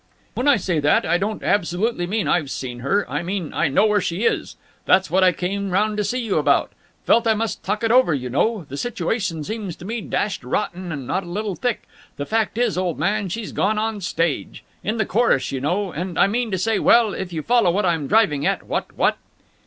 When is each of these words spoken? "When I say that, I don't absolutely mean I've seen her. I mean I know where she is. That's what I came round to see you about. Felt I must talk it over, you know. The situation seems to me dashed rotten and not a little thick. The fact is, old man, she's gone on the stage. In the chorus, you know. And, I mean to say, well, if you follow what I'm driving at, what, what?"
"When 0.33 0.47
I 0.47 0.55
say 0.55 0.79
that, 0.79 1.05
I 1.05 1.19
don't 1.19 1.43
absolutely 1.43 2.07
mean 2.07 2.27
I've 2.27 2.49
seen 2.49 2.79
her. 2.79 3.07
I 3.07 3.21
mean 3.21 3.53
I 3.53 3.67
know 3.67 3.85
where 3.85 4.01
she 4.01 4.23
is. 4.23 4.55
That's 4.85 5.11
what 5.11 5.23
I 5.23 5.31
came 5.31 5.69
round 5.69 5.95
to 5.97 6.03
see 6.03 6.17
you 6.17 6.39
about. 6.39 6.71
Felt 7.05 7.27
I 7.27 7.35
must 7.35 7.63
talk 7.63 7.83
it 7.83 7.91
over, 7.91 8.11
you 8.11 8.27
know. 8.27 8.65
The 8.67 8.77
situation 8.77 9.43
seems 9.43 9.75
to 9.75 9.85
me 9.85 10.01
dashed 10.01 10.43
rotten 10.43 10.91
and 10.91 11.05
not 11.05 11.23
a 11.23 11.27
little 11.27 11.53
thick. 11.53 11.83
The 12.17 12.25
fact 12.25 12.57
is, 12.57 12.79
old 12.79 12.97
man, 12.97 13.29
she's 13.29 13.51
gone 13.51 13.77
on 13.77 13.97
the 13.97 14.01
stage. 14.01 14.63
In 14.83 14.97
the 14.97 15.05
chorus, 15.05 15.51
you 15.51 15.61
know. 15.61 15.91
And, 15.91 16.17
I 16.17 16.25
mean 16.25 16.49
to 16.49 16.57
say, 16.57 16.79
well, 16.79 17.13
if 17.13 17.31
you 17.31 17.43
follow 17.43 17.69
what 17.69 17.85
I'm 17.85 18.07
driving 18.07 18.43
at, 18.43 18.63
what, 18.63 18.97
what?" 18.97 19.19